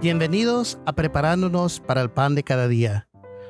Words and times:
Bienvenidos 0.00 0.78
a 0.86 0.94
Preparándonos 0.94 1.78
para 1.78 2.00
el 2.00 2.10
Pan 2.10 2.34
de 2.34 2.42
Cada 2.42 2.68
Día. 2.68 3.06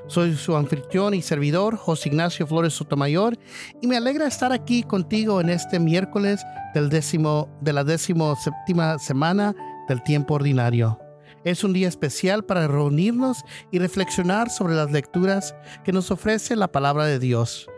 Soy 0.08 0.34
su 0.34 0.56
anfitrión 0.56 1.14
y 1.14 1.22
servidor, 1.22 1.76
José 1.76 2.08
Ignacio 2.08 2.44
Flores 2.44 2.72
Sotomayor, 2.72 3.38
y 3.80 3.86
me 3.86 3.96
alegra 3.96 4.26
estar 4.26 4.52
aquí 4.52 4.82
contigo 4.82 5.40
en 5.40 5.48
este 5.48 5.78
miércoles 5.78 6.44
del 6.74 6.88
décimo, 6.88 7.48
de 7.60 7.72
la 7.72 7.84
décimo 7.84 8.34
séptima 8.34 8.98
semana 8.98 9.54
del 9.88 10.02
tiempo 10.02 10.34
ordinario. 10.34 10.98
Es 11.44 11.62
un 11.62 11.72
día 11.72 11.86
especial 11.86 12.44
para 12.44 12.66
reunirnos 12.66 13.44
y 13.70 13.78
reflexionar 13.78 14.50
sobre 14.50 14.74
las 14.74 14.90
lecturas 14.90 15.54
que 15.84 15.92
nos 15.92 16.10
ofrece 16.10 16.56
la 16.56 16.72
palabra 16.72 17.04
de 17.04 17.20
Dios. 17.20 17.68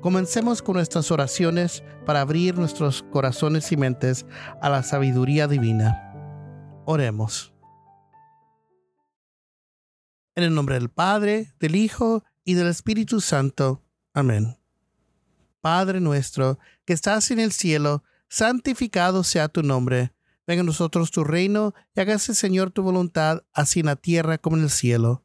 Comencemos 0.00 0.62
con 0.62 0.76
nuestras 0.76 1.10
oraciones 1.10 1.82
para 2.04 2.20
abrir 2.20 2.56
nuestros 2.56 3.02
corazones 3.10 3.72
y 3.72 3.76
mentes 3.76 4.26
a 4.62 4.70
la 4.70 4.84
sabiduría 4.84 5.48
divina. 5.48 6.12
Oremos. 6.84 7.55
En 10.36 10.44
el 10.44 10.54
nombre 10.54 10.74
del 10.74 10.90
Padre, 10.90 11.54
del 11.60 11.76
Hijo 11.76 12.22
y 12.44 12.54
del 12.54 12.66
Espíritu 12.66 13.22
Santo. 13.22 13.82
Amén. 14.12 14.58
Padre 15.62 15.98
nuestro, 15.98 16.58
que 16.84 16.92
estás 16.92 17.30
en 17.30 17.40
el 17.40 17.52
cielo, 17.52 18.04
santificado 18.28 19.24
sea 19.24 19.48
tu 19.48 19.62
nombre. 19.62 20.12
Venga 20.46 20.60
a 20.60 20.64
nosotros 20.64 21.10
tu 21.10 21.24
reino 21.24 21.72
y 21.94 22.00
hágase, 22.00 22.34
Señor, 22.34 22.70
tu 22.70 22.82
voluntad, 22.82 23.44
así 23.54 23.80
en 23.80 23.86
la 23.86 23.96
tierra 23.96 24.36
como 24.36 24.58
en 24.58 24.64
el 24.64 24.70
cielo. 24.70 25.24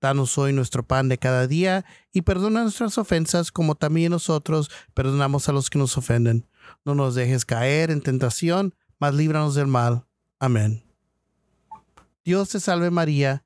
Danos 0.00 0.38
hoy 0.38 0.54
nuestro 0.54 0.86
pan 0.86 1.10
de 1.10 1.18
cada 1.18 1.46
día 1.46 1.84
y 2.10 2.22
perdona 2.22 2.62
nuestras 2.62 2.96
ofensas 2.96 3.52
como 3.52 3.74
también 3.74 4.10
nosotros 4.10 4.70
perdonamos 4.94 5.50
a 5.50 5.52
los 5.52 5.68
que 5.68 5.78
nos 5.78 5.98
ofenden. 5.98 6.48
No 6.82 6.94
nos 6.94 7.14
dejes 7.14 7.44
caer 7.44 7.90
en 7.90 8.00
tentación, 8.00 8.74
mas 8.98 9.14
líbranos 9.14 9.54
del 9.54 9.66
mal. 9.66 10.06
Amén. 10.38 10.82
Dios 12.24 12.48
te 12.48 12.58
salve 12.58 12.90
María 12.90 13.45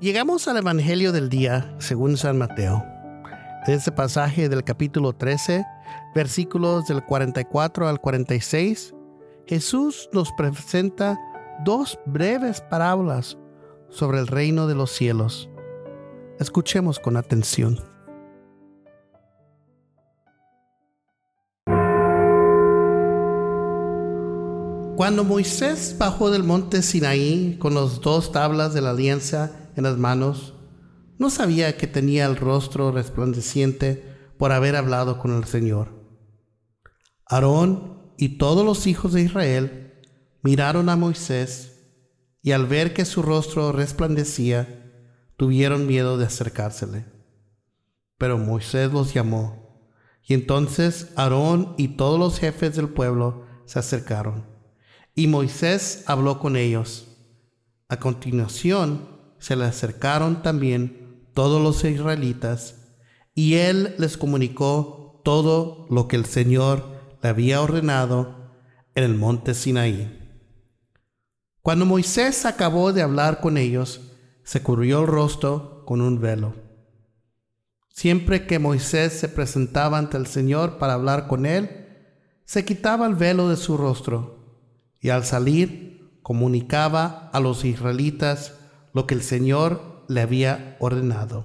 Llegamos 0.00 0.46
al 0.46 0.58
Evangelio 0.58 1.10
del 1.10 1.28
día 1.28 1.74
según 1.78 2.16
San 2.16 2.38
Mateo. 2.38 2.86
En 3.66 3.74
este 3.74 3.90
pasaje 3.90 4.48
del 4.48 4.62
capítulo 4.62 5.12
13, 5.12 5.64
versículos 6.14 6.86
del 6.86 7.04
44 7.04 7.88
al 7.88 8.00
46, 8.00 8.94
Jesús 9.46 10.08
nos 10.12 10.30
presenta 10.34 11.18
dos 11.64 11.98
breves 12.06 12.60
parábolas 12.60 13.38
sobre 13.88 14.20
el 14.20 14.28
reino 14.28 14.68
de 14.68 14.76
los 14.76 14.92
cielos. 14.92 15.50
Escuchemos 16.38 17.00
con 17.00 17.16
atención. 17.16 17.80
Cuando 24.94 25.24
Moisés 25.24 25.96
bajó 25.98 26.30
del 26.30 26.44
monte 26.44 26.82
Sinaí 26.82 27.56
con 27.58 27.74
las 27.74 28.00
dos 28.00 28.30
tablas 28.30 28.74
de 28.74 28.80
la 28.80 28.90
alianza 28.90 29.50
en 29.78 29.84
las 29.84 29.98
manos, 29.98 30.54
no 31.18 31.30
sabía 31.30 31.76
que 31.76 31.86
tenía 31.86 32.26
el 32.26 32.36
rostro 32.36 32.92
resplandeciente 32.92 34.04
por 34.36 34.52
haber 34.52 34.76
hablado 34.76 35.18
con 35.18 35.36
el 35.36 35.44
Señor. 35.44 35.88
Aarón 37.26 38.12
y 38.16 38.38
todos 38.38 38.64
los 38.64 38.86
hijos 38.86 39.12
de 39.12 39.22
Israel 39.22 40.02
miraron 40.42 40.88
a 40.88 40.96
Moisés 40.96 41.78
y 42.42 42.52
al 42.52 42.66
ver 42.66 42.94
que 42.94 43.04
su 43.04 43.22
rostro 43.22 43.72
resplandecía, 43.72 44.92
tuvieron 45.36 45.86
miedo 45.86 46.18
de 46.18 46.26
acercársele. 46.26 47.04
Pero 48.16 48.38
Moisés 48.38 48.92
los 48.92 49.12
llamó, 49.12 49.90
y 50.26 50.34
entonces 50.34 51.12
Aarón 51.16 51.74
y 51.76 51.88
todos 51.88 52.18
los 52.18 52.38
jefes 52.38 52.74
del 52.74 52.88
pueblo 52.88 53.46
se 53.64 53.78
acercaron, 53.78 54.46
y 55.14 55.26
Moisés 55.26 56.04
habló 56.06 56.38
con 56.38 56.56
ellos. 56.56 57.08
A 57.88 57.98
continuación, 57.98 59.17
se 59.38 59.56
le 59.56 59.64
acercaron 59.64 60.42
también 60.42 61.28
todos 61.34 61.62
los 61.62 61.84
israelitas, 61.84 62.76
y 63.34 63.54
él 63.54 63.94
les 63.98 64.16
comunicó 64.16 65.20
todo 65.24 65.86
lo 65.90 66.08
que 66.08 66.16
el 66.16 66.24
Señor 66.24 66.84
le 67.22 67.28
había 67.28 67.60
ordenado 67.60 68.52
en 68.94 69.04
el 69.04 69.14
monte 69.14 69.54
Sinaí. 69.54 70.14
Cuando 71.62 71.86
Moisés 71.86 72.46
acabó 72.46 72.92
de 72.92 73.02
hablar 73.02 73.40
con 73.40 73.56
ellos, 73.58 74.00
se 74.42 74.62
cubrió 74.62 75.00
el 75.02 75.06
rostro 75.06 75.84
con 75.84 76.00
un 76.00 76.20
velo. 76.20 76.54
Siempre 77.88 78.46
que 78.46 78.58
Moisés 78.58 79.12
se 79.12 79.28
presentaba 79.28 79.98
ante 79.98 80.16
el 80.16 80.26
Señor 80.26 80.78
para 80.78 80.94
hablar 80.94 81.26
con 81.28 81.46
él, 81.46 81.86
se 82.44 82.64
quitaba 82.64 83.06
el 83.06 83.14
velo 83.14 83.48
de 83.48 83.56
su 83.56 83.76
rostro 83.76 84.38
y 85.00 85.10
al 85.10 85.24
salir 85.24 86.18
comunicaba 86.22 87.30
a 87.32 87.40
los 87.40 87.64
israelitas 87.64 88.54
lo 88.98 89.06
que 89.06 89.14
el 89.14 89.22
Señor 89.22 90.04
le 90.08 90.20
había 90.22 90.76
ordenado. 90.80 91.44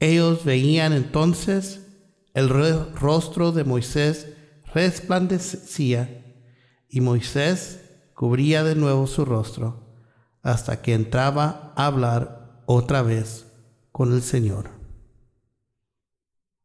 Ellos 0.00 0.44
veían 0.44 0.92
entonces 0.92 1.86
el 2.34 2.48
rostro 2.48 3.52
de 3.52 3.62
Moisés 3.62 4.26
resplandecía 4.74 6.42
y 6.88 7.00
Moisés 7.00 7.82
cubría 8.16 8.64
de 8.64 8.74
nuevo 8.74 9.06
su 9.06 9.24
rostro 9.24 9.94
hasta 10.42 10.82
que 10.82 10.94
entraba 10.94 11.72
a 11.76 11.86
hablar 11.86 12.64
otra 12.66 13.02
vez 13.02 13.46
con 13.92 14.12
el 14.12 14.22
Señor. 14.22 14.70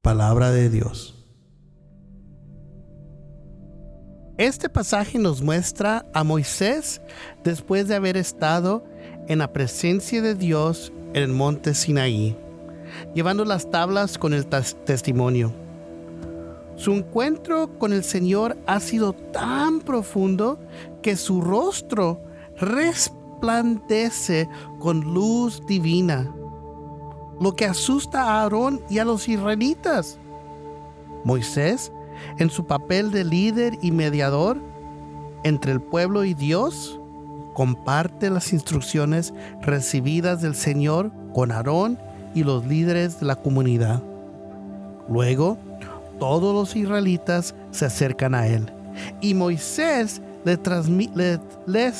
Palabra 0.01 0.49
de 0.49 0.71
Dios. 0.71 1.17
Este 4.39 4.67
pasaje 4.67 5.19
nos 5.19 5.43
muestra 5.43 6.05
a 6.13 6.23
Moisés 6.23 7.01
después 7.43 7.87
de 7.87 7.93
haber 7.93 8.17
estado 8.17 8.83
en 9.27 9.39
la 9.39 9.51
presencia 9.51 10.21
de 10.21 10.35
Dios 10.35 10.91
en 11.13 11.23
el 11.23 11.29
monte 11.29 11.73
Sinaí, 11.73 12.35
llevando 13.13 13.45
las 13.45 13.69
tablas 13.69 14.17
con 14.17 14.33
el 14.33 14.45
testimonio. 14.47 15.53
Su 16.75 16.93
encuentro 16.93 17.77
con 17.79 17.91
el 17.91 18.03
Señor 18.03 18.57
ha 18.67 18.79
sido 18.79 19.13
tan 19.13 19.79
profundo 19.79 20.59
que 21.01 21.15
su 21.15 21.41
rostro 21.41 22.21
resplandece 22.59 24.47
con 24.79 25.01
luz 25.01 25.61
divina, 25.67 26.31
lo 27.39 27.55
que 27.55 27.65
asusta 27.65 28.23
a 28.23 28.43
Aarón 28.43 28.81
y 28.89 28.99
a 28.99 29.05
los 29.05 29.27
israelitas. 29.27 30.19
Moisés, 31.23 31.91
en 32.37 32.49
su 32.49 32.65
papel 32.65 33.11
de 33.11 33.25
líder 33.25 33.77
y 33.81 33.91
mediador 33.91 34.57
entre 35.43 35.71
el 35.71 35.81
pueblo 35.81 36.23
y 36.23 36.33
Dios, 36.33 36.99
comparte 37.57 38.29
las 38.29 38.53
instrucciones 38.53 39.33
recibidas 39.63 40.43
del 40.43 40.53
Señor 40.53 41.11
con 41.33 41.51
Aarón 41.51 41.97
y 42.35 42.43
los 42.43 42.63
líderes 42.67 43.19
de 43.19 43.25
la 43.25 43.35
comunidad. 43.35 44.03
Luego, 45.09 45.57
todos 46.19 46.53
los 46.53 46.75
israelitas 46.75 47.55
se 47.71 47.85
acercan 47.85 48.35
a 48.35 48.45
él 48.45 48.71
y 49.21 49.33
Moisés 49.33 50.21
les, 50.45 50.61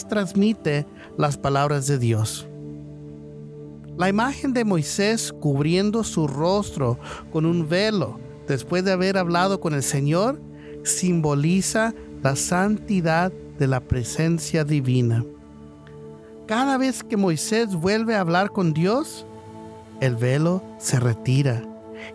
transmite 0.08 0.86
las 1.18 1.38
palabras 1.38 1.88
de 1.88 1.98
Dios. 1.98 2.48
La 3.98 4.10
imagen 4.10 4.54
de 4.54 4.64
Moisés 4.64 5.34
cubriendo 5.34 6.04
su 6.04 6.28
rostro 6.28 7.00
con 7.34 7.48
un 7.48 7.68
velo 7.68 8.20
después 8.48 8.86
de 8.86 8.92
haber 8.92 9.18
hablado 9.18 9.60
con 9.60 9.74
el 9.74 9.82
Señor 9.82 10.40
simboliza 10.84 11.96
la 12.22 12.36
santidad 12.36 13.32
de 13.58 13.66
la 13.66 13.80
presencia 13.80 14.64
divina. 14.64 15.26
Cada 16.48 16.78
vez 16.78 17.04
que 17.04 17.18
Moisés 17.18 17.76
vuelve 17.76 18.16
a 18.16 18.22
hablar 18.22 18.52
con 18.52 18.74
Dios, 18.74 19.26
el 20.00 20.16
velo 20.16 20.64
se 20.78 20.98
retira 20.98 21.62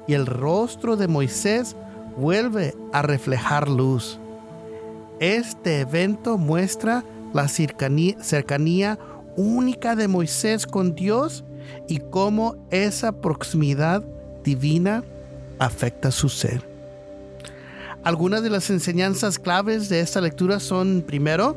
y 0.06 0.14
el 0.14 0.24
rostro 0.24 0.96
de 0.96 1.06
Moisés 1.06 1.76
vuelve 2.16 2.74
a 2.94 3.02
reflejar 3.02 3.68
luz. 3.68 4.18
Este 5.20 5.80
evento 5.80 6.38
muestra 6.38 7.04
la 7.34 7.46
cercanía, 7.46 8.98
única 9.36 9.96
de 9.96 10.08
Moisés 10.08 10.66
con 10.66 10.94
Dios 10.94 11.44
y 11.86 11.98
cómo 11.98 12.56
esa 12.70 13.12
proximidad 13.12 14.02
divina 14.42 15.04
afecta 15.58 16.10
su 16.10 16.30
ser. 16.30 16.66
Algunas 18.02 18.42
de 18.42 18.48
las 18.48 18.70
enseñanzas 18.70 19.38
claves 19.38 19.90
de 19.90 20.00
esta 20.00 20.22
lectura 20.22 20.58
son, 20.58 21.04
primero, 21.06 21.54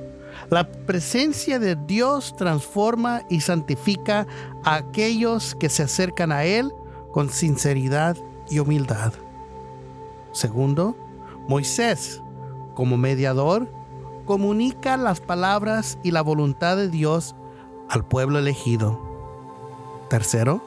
La 0.50 0.70
presencia 0.70 1.60
de 1.60 1.76
Dios 1.76 2.36
transforma 2.36 3.24
y 3.30 3.42
santifica 3.42 4.28
a 4.64 4.76
aquellos 4.76 5.56
que 5.56 5.70
se 5.70 5.84
acercan 5.84 6.32
a 6.32 6.46
Él 6.46 6.72
con 7.12 7.30
sinceridad 7.30 8.18
y 8.50 8.60
humildad. 8.60 9.14
Segundo, 10.32 10.96
Moisés, 11.48 12.22
como 12.74 12.98
mediador, 12.98 13.70
comunica 14.26 14.98
las 14.98 15.22
palabras 15.22 15.98
y 16.04 16.12
la 16.12 16.22
voluntad 16.22 16.78
de 16.78 16.90
Dios 16.90 17.36
al 17.90 18.06
pueblo 18.06 18.40
elegido. 18.40 19.00
Tercero, 20.10 20.62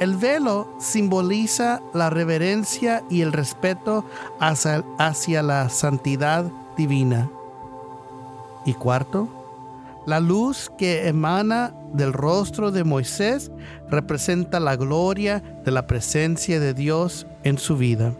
el 0.00 0.16
velo 0.16 0.68
simboliza 0.78 1.82
la 1.92 2.10
reverencia 2.10 3.04
y 3.08 3.20
el 3.20 3.32
respeto 3.32 4.04
hacia, 4.40 5.42
la 5.42 5.68
santidad 5.68 6.50
divina. 6.76 7.30
Y 8.64 8.74
cuarto, 8.74 9.28
la 10.06 10.20
luz 10.20 10.70
que 10.78 11.08
emana 11.08 11.74
del 11.92 12.12
rostro 12.12 12.70
de 12.72 12.84
Moisés 12.84 13.52
representa 13.88 14.58
la 14.58 14.76
gloria 14.76 15.42
de 15.64 15.70
la 15.70 15.86
presencia 15.86 16.58
de 16.58 16.74
Dios 16.74 17.26
en 17.44 17.58
su 17.58 17.76
vida. 17.76 18.14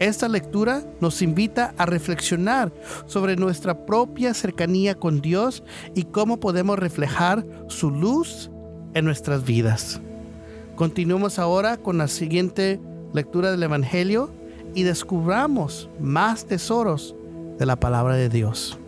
Esta 0.00 0.28
lectura 0.28 0.82
nos 1.00 1.20
invita 1.20 1.74
a 1.76 1.84
reflexionar 1.84 2.72
sobre 3.06 3.36
nuestra 3.36 3.84
propia 3.84 4.32
cercanía 4.32 4.94
con 4.94 5.20
Dios 5.20 5.62
y 5.94 6.04
cómo 6.04 6.40
podemos 6.40 6.78
reflejar 6.78 7.44
su 7.68 7.90
luz 7.90 8.50
en 8.94 9.04
nuestras 9.04 9.44
vidas. 9.44 10.00
Continuemos 10.74 11.38
ahora 11.38 11.76
con 11.76 11.98
la 11.98 12.08
siguiente 12.08 12.80
lectura 13.12 13.50
del 13.50 13.62
Evangelio 13.62 14.30
y 14.74 14.84
descubramos 14.84 15.90
más 16.00 16.46
tesoros 16.46 17.14
de 17.60 17.66
la 17.66 17.76
palabra 17.76 18.14
de 18.16 18.30
Dios. 18.30 18.78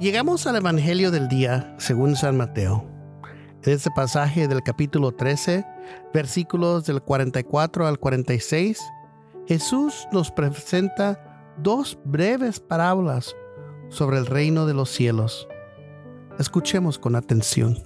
Llegamos 0.00 0.46
al 0.48 0.56
Evangelio 0.56 1.12
del 1.12 1.28
día 1.28 1.76
según 1.78 2.16
San 2.16 2.36
Mateo. 2.36 2.84
En 3.62 3.72
este 3.72 3.90
pasaje 3.94 4.48
del 4.48 4.62
capítulo 4.64 5.12
13, 5.12 5.64
versículos 6.12 6.84
del 6.86 7.00
44 7.00 7.86
al 7.86 8.00
46, 8.00 8.82
Jesús 9.46 10.08
nos 10.10 10.32
presenta 10.32 11.54
dos 11.58 11.96
breves 12.04 12.58
parábolas 12.58 13.36
sobre 13.88 14.18
el 14.18 14.26
reino 14.26 14.66
de 14.66 14.74
los 14.74 14.90
cielos. 14.90 15.46
Escuchemos 16.40 16.98
con 16.98 17.14
atención. 17.14 17.78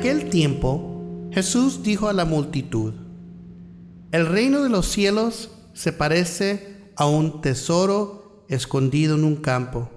Aquel 0.00 0.30
tiempo, 0.30 1.28
Jesús 1.30 1.82
dijo 1.82 2.08
a 2.08 2.14
la 2.14 2.24
multitud, 2.24 2.94
El 4.12 4.26
reino 4.26 4.62
de 4.62 4.70
los 4.70 4.88
cielos 4.88 5.50
se 5.74 5.92
parece 5.92 6.90
a 6.96 7.04
un 7.04 7.42
tesoro 7.42 8.46
escondido 8.48 9.16
en 9.16 9.24
un 9.24 9.36
campo. 9.36 9.90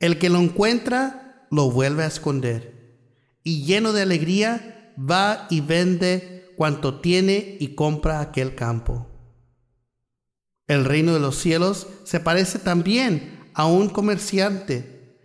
El 0.00 0.18
que 0.18 0.28
lo 0.28 0.40
encuentra 0.40 1.46
lo 1.52 1.70
vuelve 1.70 2.02
a 2.02 2.08
esconder 2.08 2.98
y 3.44 3.62
lleno 3.62 3.92
de 3.92 4.02
alegría 4.02 4.92
va 4.98 5.46
y 5.50 5.60
vende 5.60 6.52
cuanto 6.56 7.00
tiene 7.00 7.58
y 7.60 7.76
compra 7.76 8.18
aquel 8.18 8.56
campo. 8.56 9.06
El 10.66 10.84
reino 10.84 11.14
de 11.14 11.20
los 11.20 11.36
cielos 11.36 11.86
se 12.02 12.18
parece 12.18 12.58
también 12.58 13.38
a 13.54 13.66
un 13.66 13.88
comerciante 13.88 15.16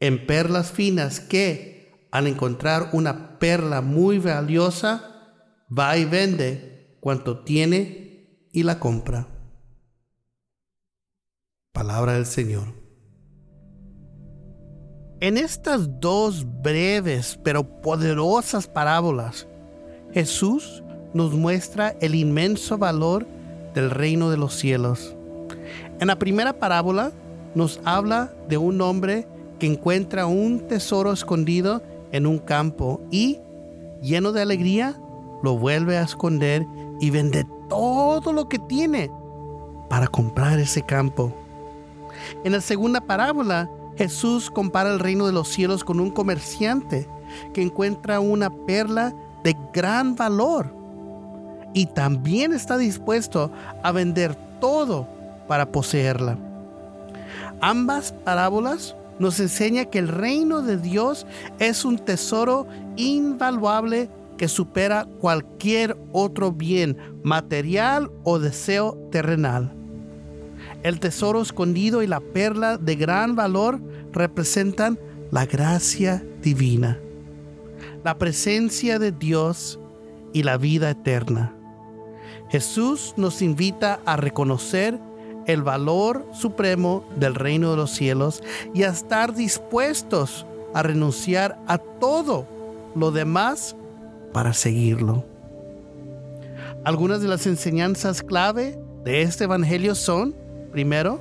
en 0.00 0.26
perlas 0.26 0.72
finas 0.72 1.20
que, 1.20 1.75
al 2.16 2.26
encontrar 2.26 2.88
una 2.94 3.38
perla 3.38 3.82
muy 3.82 4.18
valiosa, 4.18 5.04
va 5.68 5.98
y 5.98 6.06
vende 6.06 6.96
cuanto 6.98 7.40
tiene 7.40 8.48
y 8.52 8.62
la 8.62 8.78
compra. 8.78 9.28
Palabra 11.72 12.14
del 12.14 12.24
Señor. 12.24 12.68
En 15.20 15.36
estas 15.36 16.00
dos 16.00 16.46
breves 16.62 17.38
pero 17.44 17.82
poderosas 17.82 18.66
parábolas, 18.66 19.46
Jesús 20.14 20.82
nos 21.12 21.34
muestra 21.34 21.96
el 22.00 22.14
inmenso 22.14 22.78
valor 22.78 23.26
del 23.74 23.90
reino 23.90 24.30
de 24.30 24.38
los 24.38 24.54
cielos. 24.54 25.14
En 26.00 26.06
la 26.06 26.18
primera 26.18 26.54
parábola 26.54 27.12
nos 27.54 27.78
habla 27.84 28.32
de 28.48 28.56
un 28.56 28.80
hombre 28.80 29.28
que 29.58 29.66
encuentra 29.66 30.24
un 30.24 30.66
tesoro 30.66 31.12
escondido 31.12 31.82
en 32.12 32.26
un 32.26 32.38
campo 32.38 33.00
y, 33.10 33.38
lleno 34.02 34.32
de 34.32 34.42
alegría, 34.42 34.98
lo 35.42 35.58
vuelve 35.58 35.98
a 35.98 36.02
esconder 36.02 36.66
y 37.00 37.10
vende 37.10 37.46
todo 37.68 38.32
lo 38.32 38.48
que 38.48 38.58
tiene 38.58 39.10
para 39.88 40.06
comprar 40.06 40.58
ese 40.58 40.82
campo. 40.82 41.32
En 42.44 42.52
la 42.52 42.60
segunda 42.60 43.00
parábola, 43.00 43.70
Jesús 43.96 44.50
compara 44.50 44.92
el 44.92 44.98
reino 44.98 45.26
de 45.26 45.32
los 45.32 45.48
cielos 45.48 45.84
con 45.84 46.00
un 46.00 46.10
comerciante 46.10 47.08
que 47.52 47.62
encuentra 47.62 48.20
una 48.20 48.50
perla 48.50 49.14
de 49.42 49.56
gran 49.72 50.16
valor 50.16 50.74
y 51.72 51.86
también 51.86 52.52
está 52.52 52.78
dispuesto 52.78 53.50
a 53.82 53.92
vender 53.92 54.34
todo 54.60 55.06
para 55.46 55.70
poseerla. 55.70 56.38
Ambas 57.60 58.12
parábolas 58.12 58.96
nos 59.18 59.40
enseñan 59.40 59.86
que 59.86 59.98
el 59.98 60.08
reino 60.08 60.62
de 60.62 60.76
Dios 60.76 61.26
es 61.58 61.84
un 61.84 61.98
tesoro 61.98 62.66
invaluable 62.96 64.10
que 64.36 64.48
supera 64.48 65.06
cualquier 65.20 65.96
otro 66.12 66.52
bien 66.52 66.96
material 67.22 68.10
o 68.24 68.38
deseo 68.38 68.98
terrenal. 69.10 69.72
El 70.82 71.00
tesoro 71.00 71.40
escondido 71.40 72.02
y 72.02 72.06
la 72.06 72.20
perla 72.20 72.76
de 72.76 72.96
gran 72.96 73.34
valor 73.34 73.80
representan 74.12 74.98
la 75.30 75.46
gracia 75.46 76.24
divina, 76.42 76.98
la 78.04 78.18
presencia 78.18 78.98
de 78.98 79.12
Dios 79.12 79.80
y 80.32 80.42
la 80.42 80.56
vida 80.58 80.90
eterna. 80.90 81.54
Jesús 82.50 83.14
nos 83.16 83.42
invita 83.42 84.00
a 84.04 84.16
reconocer 84.16 85.00
el 85.46 85.62
valor 85.62 86.26
supremo 86.32 87.04
del 87.16 87.34
reino 87.34 87.70
de 87.70 87.76
los 87.76 87.90
cielos 87.92 88.42
y 88.74 88.82
a 88.82 88.88
estar 88.88 89.34
dispuestos 89.34 90.46
a 90.74 90.82
renunciar 90.82 91.58
a 91.66 91.78
todo 91.78 92.46
lo 92.94 93.10
demás 93.10 93.76
para 94.32 94.52
seguirlo. 94.52 95.24
Algunas 96.84 97.20
de 97.20 97.28
las 97.28 97.46
enseñanzas 97.46 98.22
clave 98.22 98.78
de 99.04 99.22
este 99.22 99.44
Evangelio 99.44 99.94
son, 99.94 100.34
primero, 100.72 101.20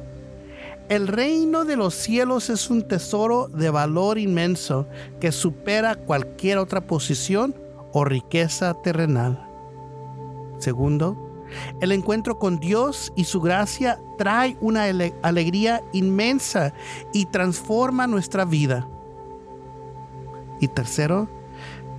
el 0.90 1.08
reino 1.08 1.66
de 1.66 1.78
los 1.78 1.96
cielos 1.96 2.52
es 2.52 2.70
un 2.70 2.84
tesoro 2.84 3.48
de 3.48 3.72
valor 3.72 4.20
inmenso 4.20 4.88
que 5.20 5.32
supera 5.32 5.96
cualquier 5.96 6.60
otra 6.60 6.82
posición 6.82 7.56
o 7.92 8.06
riqueza 8.06 8.76
terrenal. 8.84 9.44
Segundo, 10.60 11.25
el 11.80 11.92
encuentro 11.92 12.40
con 12.40 12.60
Dios 12.60 13.12
y 13.16 13.26
su 13.26 13.42
gracia 13.42 14.00
trae 14.18 14.58
una 14.62 14.86
alegría 15.22 15.84
inmensa 15.94 16.74
y 17.14 17.26
transforma 17.26 18.08
nuestra 18.08 18.46
vida. 18.46 18.88
Y 20.60 20.68
tercero, 20.68 21.28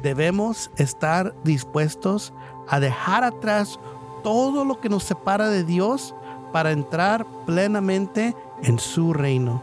debemos 0.03 0.71
estar 0.77 1.35
dispuestos 1.45 2.33
a 2.69 2.81
dejar 2.81 3.25
atrás 3.25 3.79
todo 4.23 4.65
lo 4.65 4.81
que 4.81 4.89
nos 4.89 5.05
separa 5.05 5.49
de 5.49 5.65
Dios 5.65 6.15
para 6.53 6.73
entrar 6.73 7.27
plenamente 7.45 8.35
en 8.63 8.79
su 8.79 9.13
reino. 9.13 9.63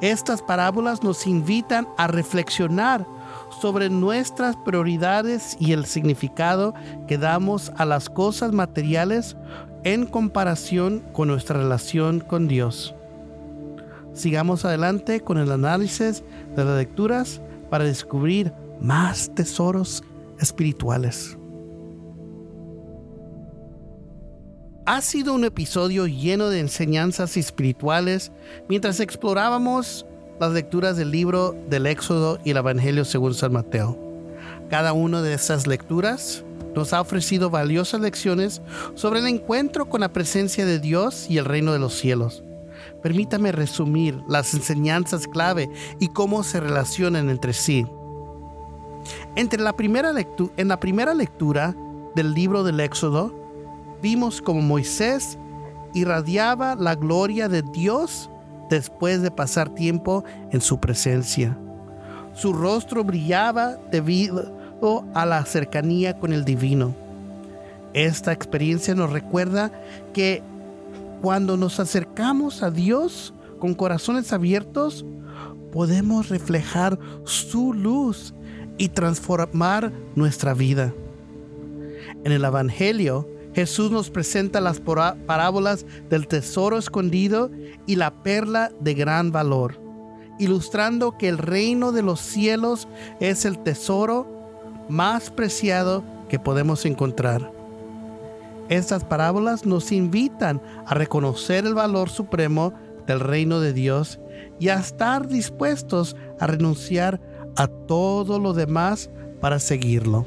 Estas 0.00 0.42
parábolas 0.42 1.02
nos 1.02 1.26
invitan 1.26 1.88
a 1.96 2.06
reflexionar 2.06 3.06
sobre 3.60 3.90
nuestras 3.90 4.56
prioridades 4.56 5.56
y 5.58 5.72
el 5.72 5.86
significado 5.86 6.74
que 7.08 7.18
damos 7.18 7.72
a 7.76 7.84
las 7.84 8.08
cosas 8.08 8.52
materiales 8.52 9.36
en 9.84 10.06
comparación 10.06 11.00
con 11.12 11.28
nuestra 11.28 11.58
relación 11.58 12.20
con 12.20 12.48
Dios. 12.48 12.94
Sigamos 14.12 14.64
adelante 14.64 15.20
con 15.20 15.38
el 15.38 15.52
análisis 15.52 16.24
de 16.54 16.64
las 16.64 16.76
lecturas 16.78 17.40
para 17.70 17.84
descubrir 17.84 18.52
más 18.80 19.34
tesoros 19.34 20.02
espirituales. 20.40 21.36
Ha 24.86 25.00
sido 25.00 25.34
un 25.34 25.44
episodio 25.44 26.06
lleno 26.06 26.48
de 26.48 26.60
enseñanzas 26.60 27.36
espirituales 27.36 28.30
mientras 28.68 29.00
explorábamos 29.00 30.06
las 30.38 30.52
lecturas 30.52 30.96
del 30.96 31.10
libro 31.10 31.54
del 31.68 31.86
Éxodo 31.86 32.38
y 32.44 32.50
el 32.50 32.58
Evangelio 32.58 33.04
según 33.04 33.34
San 33.34 33.52
Mateo. 33.52 33.98
Cada 34.68 34.92
una 34.92 35.22
de 35.22 35.34
esas 35.34 35.66
lecturas 35.66 36.44
nos 36.74 36.92
ha 36.92 37.00
ofrecido 37.00 37.48
valiosas 37.48 38.00
lecciones 38.00 38.60
sobre 38.94 39.20
el 39.20 39.26
encuentro 39.28 39.88
con 39.88 40.02
la 40.02 40.12
presencia 40.12 40.66
de 40.66 40.78
Dios 40.78 41.26
y 41.30 41.38
el 41.38 41.46
reino 41.46 41.72
de 41.72 41.78
los 41.78 41.94
cielos. 41.94 42.44
Permítame 43.02 43.52
resumir 43.52 44.20
las 44.28 44.52
enseñanzas 44.52 45.26
clave 45.26 45.70
y 46.00 46.08
cómo 46.08 46.42
se 46.42 46.60
relacionan 46.60 47.30
entre 47.30 47.52
sí. 47.52 47.86
Entre 49.36 49.62
la 49.62 49.72
primera 49.72 50.12
en 50.56 50.68
la 50.68 50.80
primera 50.80 51.14
lectura 51.14 51.74
del 52.14 52.34
libro 52.34 52.62
del 52.62 52.80
Éxodo, 52.80 53.32
vimos 54.02 54.42
como 54.42 54.60
Moisés 54.60 55.38
irradiaba 55.94 56.74
la 56.74 56.94
gloria 56.94 57.48
de 57.48 57.62
Dios 57.62 58.28
después 58.68 59.22
de 59.22 59.30
pasar 59.30 59.70
tiempo 59.70 60.24
en 60.50 60.60
su 60.60 60.78
presencia. 60.78 61.56
Su 62.34 62.52
rostro 62.52 63.04
brillaba 63.04 63.76
debido 63.90 64.52
a 65.14 65.24
la 65.24 65.44
cercanía 65.44 66.18
con 66.18 66.32
el 66.32 66.44
divino. 66.44 66.94
Esta 67.94 68.32
experiencia 68.32 68.94
nos 68.94 69.10
recuerda 69.10 69.72
que 70.12 70.42
cuando 71.22 71.56
nos 71.56 71.80
acercamos 71.80 72.62
a 72.62 72.70
Dios 72.70 73.32
con 73.58 73.74
corazones 73.74 74.32
abiertos, 74.32 75.04
podemos 75.72 76.28
reflejar 76.28 76.98
su 77.24 77.72
luz 77.72 78.34
y 78.78 78.88
transformar 78.90 79.92
nuestra 80.14 80.52
vida. 80.52 80.92
En 82.24 82.32
el 82.32 82.44
Evangelio, 82.44 83.28
Jesús 83.56 83.90
nos 83.90 84.10
presenta 84.10 84.60
las 84.60 84.80
parábolas 84.80 85.86
del 86.10 86.28
tesoro 86.28 86.76
escondido 86.76 87.50
y 87.86 87.96
la 87.96 88.22
perla 88.22 88.70
de 88.80 88.92
gran 88.92 89.32
valor, 89.32 89.80
ilustrando 90.38 91.16
que 91.16 91.30
el 91.30 91.38
reino 91.38 91.90
de 91.90 92.02
los 92.02 92.20
cielos 92.20 92.86
es 93.18 93.46
el 93.46 93.58
tesoro 93.60 94.26
más 94.90 95.30
preciado 95.30 96.04
que 96.28 96.38
podemos 96.38 96.84
encontrar. 96.84 97.50
Estas 98.68 99.04
parábolas 99.04 99.64
nos 99.64 99.90
invitan 99.90 100.60
a 100.84 100.92
reconocer 100.92 101.64
el 101.64 101.72
valor 101.72 102.10
supremo 102.10 102.74
del 103.06 103.20
reino 103.20 103.60
de 103.60 103.72
Dios 103.72 104.20
y 104.60 104.68
a 104.68 104.74
estar 104.74 105.28
dispuestos 105.28 106.14
a 106.40 106.46
renunciar 106.46 107.22
a 107.56 107.68
todo 107.68 108.38
lo 108.38 108.52
demás 108.52 109.08
para 109.40 109.58
seguirlo. 109.58 110.26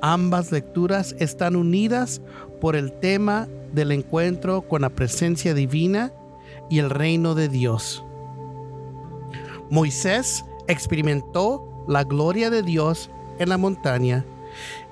Ambas 0.00 0.52
lecturas 0.52 1.14
están 1.18 1.56
unidas 1.56 2.20
por 2.60 2.76
el 2.76 2.92
tema 2.92 3.48
del 3.72 3.92
encuentro 3.92 4.62
con 4.62 4.82
la 4.82 4.90
presencia 4.90 5.54
divina 5.54 6.12
y 6.70 6.78
el 6.78 6.90
reino 6.90 7.34
de 7.34 7.48
Dios. 7.48 8.04
Moisés 9.70 10.44
experimentó 10.66 11.84
la 11.88 12.04
gloria 12.04 12.50
de 12.50 12.62
Dios 12.62 13.10
en 13.38 13.48
la 13.48 13.58
montaña 13.58 14.24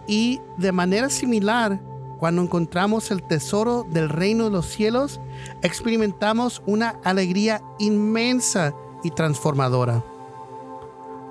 y 0.06 0.40
de 0.58 0.72
manera 0.72 1.10
similar, 1.10 1.80
cuando 2.18 2.42
encontramos 2.42 3.10
el 3.10 3.22
tesoro 3.22 3.84
del 3.90 4.08
reino 4.08 4.44
de 4.44 4.50
los 4.50 4.66
cielos, 4.66 5.20
experimentamos 5.62 6.62
una 6.66 6.98
alegría 7.04 7.62
inmensa 7.78 8.74
y 9.02 9.10
transformadora. 9.10 10.02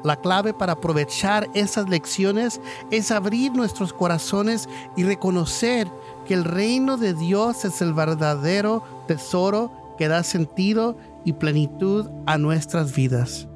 La 0.05 0.17
clave 0.17 0.53
para 0.53 0.73
aprovechar 0.73 1.49
esas 1.55 1.89
lecciones 1.89 2.61
es 2.91 3.09
abrir 3.09 3.53
nuestros 3.53 3.91
corazones 3.91 4.69
y 4.95 5.03
reconocer 5.03 5.87
que 6.27 6.35
el 6.35 6.43
reino 6.43 6.97
de 6.97 7.15
Dios 7.15 7.65
es 7.65 7.81
el 7.81 7.95
verdadero 7.95 8.83
tesoro 9.07 9.71
que 9.97 10.07
da 10.07 10.21
sentido 10.21 10.95
y 11.23 11.33
plenitud 11.33 12.07
a 12.27 12.37
nuestras 12.37 12.95
vidas. 12.95 13.47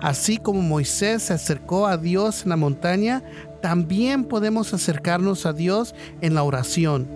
Así 0.00 0.38
como 0.38 0.62
Moisés 0.62 1.22
se 1.22 1.34
acercó 1.34 1.86
a 1.86 1.96
Dios 1.96 2.42
en 2.42 2.48
la 2.48 2.56
montaña, 2.56 3.22
también 3.62 4.24
podemos 4.24 4.74
acercarnos 4.74 5.46
a 5.46 5.52
Dios 5.52 5.94
en 6.20 6.34
la 6.34 6.42
oración, 6.42 7.06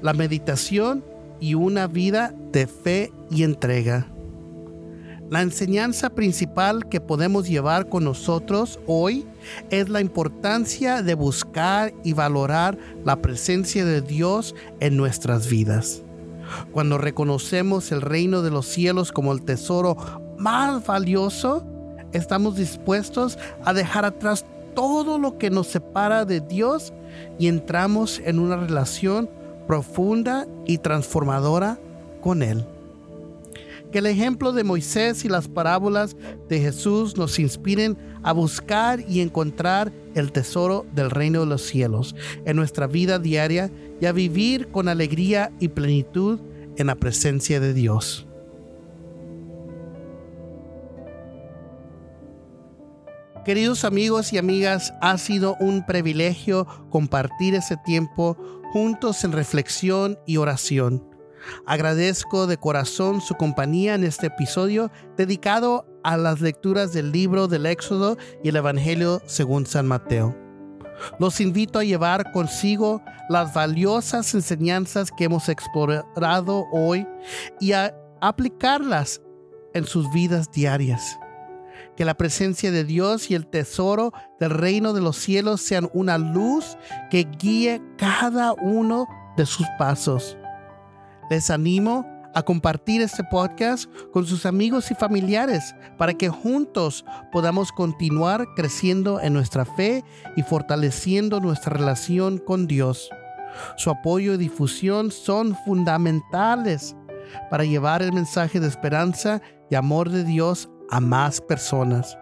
la 0.00 0.12
meditación 0.12 1.04
y 1.40 1.54
una 1.54 1.88
vida 1.88 2.32
de 2.52 2.68
fe 2.68 3.12
y 3.32 3.42
entrega. 3.42 4.06
La 5.32 5.40
enseñanza 5.40 6.10
principal 6.10 6.90
que 6.90 7.00
podemos 7.00 7.48
llevar 7.48 7.88
con 7.88 8.04
nosotros 8.04 8.78
hoy 8.86 9.26
es 9.70 9.88
la 9.88 10.02
importancia 10.02 11.00
de 11.00 11.14
buscar 11.14 11.94
y 12.04 12.12
valorar 12.12 12.76
la 13.02 13.16
presencia 13.16 13.86
de 13.86 14.02
Dios 14.02 14.54
en 14.80 14.98
nuestras 14.98 15.48
vidas. 15.48 16.02
Cuando 16.70 16.98
reconocemos 16.98 17.92
el 17.92 18.02
reino 18.02 18.42
de 18.42 18.50
los 18.50 18.66
cielos 18.66 19.10
como 19.10 19.32
el 19.32 19.42
tesoro 19.42 19.96
más 20.36 20.84
valioso, 20.84 21.64
estamos 22.12 22.56
dispuestos 22.56 23.38
a 23.64 23.72
dejar 23.72 24.04
atrás 24.04 24.44
todo 24.74 25.18
lo 25.18 25.38
que 25.38 25.48
nos 25.48 25.68
separa 25.68 26.26
de 26.26 26.40
Dios 26.40 26.92
y 27.38 27.46
entramos 27.46 28.20
en 28.22 28.38
una 28.38 28.58
relación 28.58 29.30
profunda 29.66 30.46
y 30.66 30.76
transformadora 30.76 31.78
con 32.20 32.42
Él. 32.42 32.66
Que 33.92 33.98
el 33.98 34.06
ejemplo 34.06 34.52
de 34.52 34.64
Moisés 34.64 35.22
y 35.26 35.28
las 35.28 35.48
parábolas 35.48 36.16
de 36.48 36.60
Jesús 36.60 37.18
nos 37.18 37.38
inspiren 37.38 37.98
a 38.22 38.32
buscar 38.32 39.04
y 39.06 39.20
encontrar 39.20 39.92
el 40.14 40.32
tesoro 40.32 40.86
del 40.94 41.10
reino 41.10 41.40
de 41.40 41.46
los 41.46 41.60
cielos 41.60 42.16
en 42.46 42.56
nuestra 42.56 42.86
vida 42.86 43.18
diaria 43.18 43.70
y 44.00 44.06
a 44.06 44.12
vivir 44.12 44.68
con 44.68 44.88
alegría 44.88 45.52
y 45.60 45.68
plenitud 45.68 46.40
en 46.78 46.86
la 46.86 46.94
presencia 46.94 47.60
de 47.60 47.74
Dios. 47.74 48.26
Queridos 53.44 53.84
amigos 53.84 54.32
y 54.32 54.38
amigas, 54.38 54.94
ha 55.02 55.18
sido 55.18 55.56
un 55.60 55.84
privilegio 55.84 56.66
compartir 56.88 57.56
ese 57.56 57.76
tiempo 57.84 58.38
juntos 58.72 59.22
en 59.24 59.32
reflexión 59.32 60.18
y 60.26 60.38
oración. 60.38 61.11
Agradezco 61.66 62.46
de 62.46 62.56
corazón 62.56 63.20
su 63.20 63.34
compañía 63.34 63.94
en 63.94 64.04
este 64.04 64.28
episodio 64.28 64.90
dedicado 65.16 65.86
a 66.04 66.16
las 66.16 66.40
lecturas 66.40 66.92
del 66.92 67.12
libro 67.12 67.48
del 67.48 67.66
Éxodo 67.66 68.16
y 68.42 68.48
el 68.48 68.56
Evangelio 68.56 69.22
según 69.26 69.66
San 69.66 69.86
Mateo. 69.86 70.36
Los 71.18 71.40
invito 71.40 71.78
a 71.78 71.84
llevar 71.84 72.30
consigo 72.32 73.02
las 73.28 73.54
valiosas 73.54 74.34
enseñanzas 74.34 75.10
que 75.10 75.24
hemos 75.24 75.48
explorado 75.48 76.64
hoy 76.72 77.06
y 77.60 77.72
a 77.72 77.94
aplicarlas 78.20 79.20
en 79.74 79.84
sus 79.84 80.10
vidas 80.12 80.50
diarias. 80.52 81.18
Que 81.96 82.04
la 82.04 82.14
presencia 82.14 82.70
de 82.70 82.84
Dios 82.84 83.30
y 83.30 83.34
el 83.34 83.46
tesoro 83.46 84.12
del 84.38 84.50
reino 84.50 84.92
de 84.92 85.00
los 85.00 85.16
cielos 85.16 85.60
sean 85.60 85.90
una 85.92 86.18
luz 86.18 86.76
que 87.10 87.24
guíe 87.38 87.82
cada 87.98 88.52
uno 88.52 89.06
de 89.36 89.46
sus 89.46 89.66
pasos 89.78 90.36
les 91.32 91.48
animo 91.48 92.04
a 92.34 92.42
compartir 92.42 93.00
este 93.00 93.24
podcast 93.24 93.90
con 94.12 94.26
sus 94.26 94.44
amigos 94.44 94.90
y 94.90 94.94
familiares 94.94 95.74
para 95.96 96.12
que 96.12 96.28
juntos 96.28 97.06
podamos 97.32 97.72
continuar 97.72 98.46
creciendo 98.54 99.18
en 99.18 99.32
nuestra 99.32 99.64
fe 99.64 100.04
y 100.36 100.42
fortaleciendo 100.42 101.40
nuestra 101.40 101.72
relación 101.72 102.36
con 102.36 102.66
Dios. 102.66 103.08
Su 103.78 103.88
apoyo 103.88 104.34
y 104.34 104.36
difusión 104.36 105.10
son 105.10 105.56
fundamentales 105.64 106.94
para 107.50 107.64
llevar 107.64 108.02
el 108.02 108.12
mensaje 108.12 108.60
de 108.60 108.68
esperanza 108.68 109.40
y 109.70 109.74
amor 109.74 110.10
de 110.10 110.24
Dios 110.24 110.68
a 110.90 111.00
más 111.00 111.40
personas. 111.40 112.18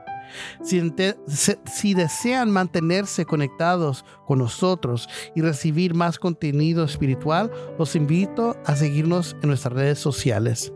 Si, 0.63 1.95
desean 1.95 2.51
mantenerse 2.51 3.25
conectados 3.25 4.05
con 4.27 4.39
nosotros 4.39 5.09
y 5.35 5.43
recibir 5.43 5.95
más 5.95 6.19
contenido 6.19 6.85
espiritual, 6.85 7.51
los 7.79 7.97
invito 7.97 8.57
a 8.67 8.77
seguirnos 8.77 9.37
en 9.43 9.49
nuestras 9.49 9.75
redes 9.75 9.99
sociales. 9.99 10.73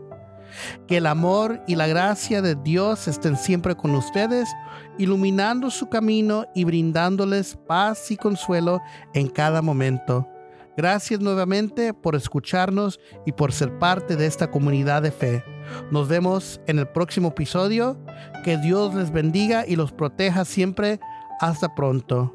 Que 0.87 0.97
el 0.97 1.07
amor 1.07 1.61
y 1.67 1.75
la 1.75 1.87
gracia 1.87 2.41
de 2.41 2.55
Dios 2.55 3.07
estén 3.07 3.35
siempre 3.35 3.75
con 3.75 3.93
ustedes, 3.95 4.49
iluminando 4.97 5.69
su 5.69 5.89
camino 5.89 6.45
y 6.55 6.63
brindándoles 6.63 7.57
paz 7.67 8.09
y 8.11 8.17
consuelo 8.17 8.81
en 9.13 9.27
cada 9.27 9.61
momento. 9.61 10.27
Gracias 10.77 11.19
nuevamente 11.21 11.93
por 11.93 12.15
escucharnos 12.15 12.99
y 13.25 13.31
por 13.31 13.53
ser 13.53 13.79
parte 13.79 14.15
de 14.15 14.25
esta 14.25 14.51
comunidad 14.51 15.01
de 15.01 15.11
fe. 15.11 15.43
Nos 15.91 16.07
vemos 16.07 16.59
en 16.67 16.79
el 16.79 16.87
próximo 16.87 17.29
episodio. 17.29 17.97
Que 18.43 18.57
Dios 18.57 18.93
les 18.93 19.11
bendiga 19.11 19.65
y 19.65 19.75
los 19.75 19.91
proteja 19.91 20.45
siempre. 20.45 20.99
Hasta 21.39 21.73
pronto. 21.75 22.33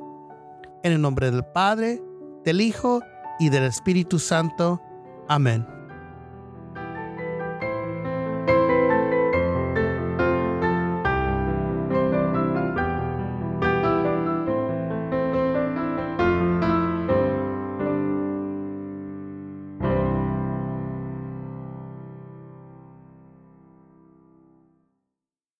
En 0.82 0.92
el 0.92 1.00
nombre 1.00 1.30
del 1.30 1.44
Padre, 1.44 2.00
del 2.44 2.60
Hijo 2.60 3.02
y 3.38 3.50
del 3.50 3.64
Espíritu 3.64 4.18
Santo. 4.18 4.80
Amén. 5.28 5.79